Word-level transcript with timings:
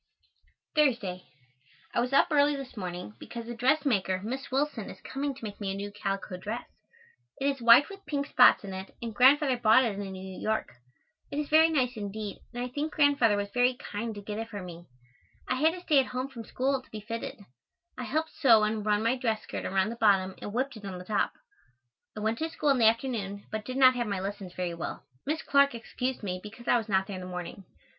Thursday. 0.73 1.27
I 1.93 1.99
was 1.99 2.11
up 2.11 2.29
early 2.31 2.55
this 2.55 2.75
morning 2.75 3.13
because 3.19 3.47
a 3.47 3.53
dressmaker, 3.53 4.19
Miss 4.23 4.49
Willson, 4.49 4.89
is 4.89 4.99
coming 5.01 5.35
to 5.35 5.43
make 5.43 5.61
me 5.61 5.69
a 5.71 5.75
new 5.75 5.91
calico 5.91 6.37
dress. 6.37 6.65
It 7.39 7.45
is 7.45 7.61
white 7.61 7.87
with 7.87 8.03
pink 8.07 8.25
spots 8.25 8.63
in 8.63 8.73
it 8.73 8.95
and 8.99 9.13
Grandfather 9.13 9.57
bought 9.57 9.83
it 9.85 9.99
in 9.99 10.11
New 10.11 10.39
York. 10.41 10.73
It 11.29 11.37
is 11.37 11.49
very 11.49 11.69
nice 11.69 11.97
indeed 11.97 12.39
and 12.51 12.63
I 12.63 12.69
think 12.69 12.93
Grandfather 12.95 13.37
was 13.37 13.51
very 13.51 13.75
kind 13.75 14.15
to 14.15 14.23
get 14.23 14.39
it 14.39 14.49
for 14.49 14.63
me. 14.63 14.87
I 15.47 15.53
had 15.57 15.73
to 15.73 15.81
stay 15.81 15.99
at 15.99 16.07
home 16.07 16.29
from 16.29 16.45
school 16.45 16.81
to 16.81 16.89
be 16.89 17.01
fitted. 17.01 17.37
I 17.95 18.05
helped 18.05 18.31
sew 18.33 18.63
and 18.63 18.83
run 18.83 19.03
my 19.03 19.15
dress 19.15 19.43
skirt 19.43 19.65
around 19.65 19.89
the 19.91 19.95
bottom 19.97 20.33
and 20.41 20.51
whipped 20.51 20.77
it 20.77 20.83
on 20.85 20.97
the 20.97 21.05
top. 21.05 21.33
I 22.17 22.21
went 22.21 22.39
to 22.39 22.49
school 22.49 22.69
in 22.69 22.79
the 22.79 22.89
afternoon, 22.89 23.45
but 23.51 23.65
did 23.65 23.77
not 23.77 23.93
have 23.93 24.07
my 24.07 24.19
lessons 24.19 24.53
very 24.55 24.73
well. 24.73 25.03
Miss 25.27 25.43
Clark 25.43 25.75
excused 25.75 26.23
me 26.23 26.39
because 26.41 26.67
I 26.67 26.77
was 26.79 26.89
not 26.89 27.05
there 27.05 27.17
in 27.17 27.21
the 27.21 27.27
morning. 27.27 27.65